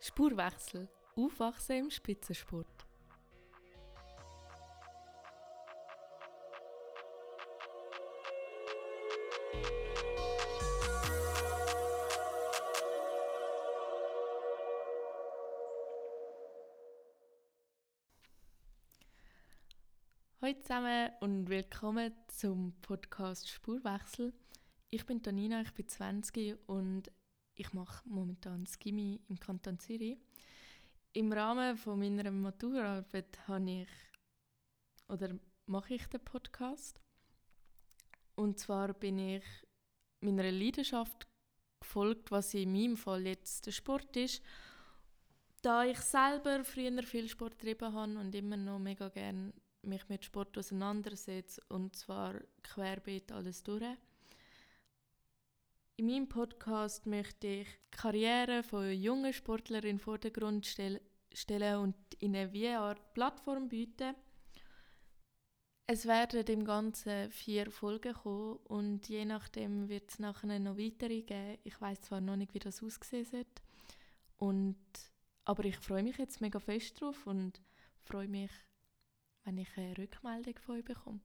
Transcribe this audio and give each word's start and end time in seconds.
Spurwechsel. 0.00 0.88
Aufwachsen 1.16 1.76
im 1.76 1.90
Spitzensport. 1.90 2.83
Hallo 20.44 20.60
zusammen 20.60 21.10
und 21.20 21.48
willkommen 21.48 22.12
zum 22.28 22.74
Podcast 22.82 23.48
Spurwechsel. 23.48 24.34
Ich 24.90 25.06
bin 25.06 25.22
Tanina, 25.22 25.62
ich 25.62 25.72
bin 25.72 25.88
20 25.88 26.58
und 26.68 27.10
ich 27.54 27.72
mache 27.72 28.06
momentan 28.06 28.66
Skimi 28.66 29.22
im 29.30 29.40
Kanton 29.40 29.78
Zürich. 29.78 30.18
Im 31.14 31.32
Rahmen 31.32 31.78
von 31.78 31.98
meiner 31.98 32.30
Maturarbeit 32.30 33.48
habe 33.48 33.70
ich 33.70 33.88
oder 35.08 35.30
mache 35.64 35.94
ich 35.94 36.06
den 36.08 36.22
Podcast. 36.22 37.00
Und 38.34 38.58
zwar 38.58 38.92
bin 38.92 39.18
ich 39.18 39.44
meiner 40.20 40.52
Leidenschaft 40.52 41.26
gefolgt, 41.80 42.30
was 42.30 42.52
in 42.52 42.70
meinem 42.70 42.98
Fall 42.98 43.26
jetzt 43.26 43.64
der 43.64 43.72
Sport 43.72 44.14
ist. 44.18 44.42
Da 45.62 45.84
ich 45.84 46.00
selber 46.00 46.62
früher 46.64 47.02
viel 47.02 47.30
Sport 47.30 47.58
getrieben 47.58 47.94
habe 47.94 48.18
und 48.18 48.34
immer 48.34 48.58
noch 48.58 48.78
mega 48.78 49.08
gerne 49.08 49.54
mich 49.86 50.08
mit 50.08 50.24
Sport 50.24 50.56
auseinandersetze 50.58 51.60
und 51.68 51.96
zwar 51.96 52.34
querbeet 52.62 53.32
alles 53.32 53.62
durch. 53.62 53.84
In 55.96 56.06
meinem 56.06 56.28
Podcast 56.28 57.06
möchte 57.06 57.46
ich 57.46 57.68
die 57.68 57.96
Karriere 57.96 58.62
von 58.62 58.90
jungen 58.90 59.32
Sportlern 59.32 59.82
in 59.82 59.96
den 59.96 59.98
Vordergrund 60.00 60.66
stellen 60.66 61.78
und 61.78 61.94
ihnen 62.18 62.52
wie 62.52 62.66
eine 62.66 62.80
Art 62.80 63.14
Plattform 63.14 63.68
bieten. 63.68 64.14
Es 65.86 66.06
werden 66.06 66.44
dem 66.44 66.64
Ganzen 66.64 67.30
vier 67.30 67.70
Folgen 67.70 68.14
kommen 68.14 68.56
und 68.64 69.08
je 69.08 69.24
nachdem 69.24 69.88
wird 69.88 70.10
es 70.10 70.18
nachher 70.18 70.58
noch 70.58 70.78
weitere 70.78 71.22
geben. 71.22 71.58
Ich 71.62 71.80
weiß 71.80 72.00
zwar 72.00 72.20
noch 72.20 72.36
nicht, 72.36 72.54
wie 72.54 72.58
das 72.58 72.82
aussehen 72.82 73.30
wird, 73.32 73.62
und, 74.38 74.76
aber 75.44 75.64
ich 75.64 75.76
freue 75.76 76.02
mich 76.02 76.16
jetzt 76.18 76.40
mega 76.40 76.58
fest 76.58 77.00
drauf 77.00 77.26
und 77.26 77.60
freue 78.02 78.28
mich 78.28 78.50
wenn 79.44 79.58
ich 79.58 79.68
eine 79.76 79.96
Rückmeldung 79.96 80.54
von 80.64 80.76
euch 80.76 80.84
bekomme. 80.84 81.20